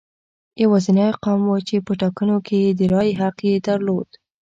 [0.63, 4.09] یوازینی قوم و چې په ټاکنو کې د رایې حق یې درلود.